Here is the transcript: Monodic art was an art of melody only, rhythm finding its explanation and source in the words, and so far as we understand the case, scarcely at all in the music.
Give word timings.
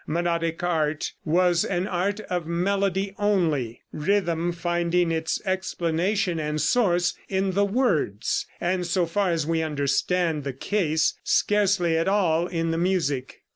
Monodic 0.07 0.63
art 0.63 1.11
was 1.23 1.63
an 1.63 1.85
art 1.85 2.19
of 2.21 2.47
melody 2.47 3.13
only, 3.19 3.81
rhythm 3.91 4.51
finding 4.51 5.11
its 5.11 5.39
explanation 5.45 6.39
and 6.39 6.59
source 6.59 7.13
in 7.29 7.51
the 7.51 7.65
words, 7.65 8.47
and 8.59 8.87
so 8.87 9.05
far 9.05 9.29
as 9.29 9.45
we 9.45 9.61
understand 9.61 10.43
the 10.43 10.53
case, 10.53 11.19
scarcely 11.23 11.95
at 11.99 12.07
all 12.07 12.47
in 12.47 12.71
the 12.71 12.79
music. 12.79 13.41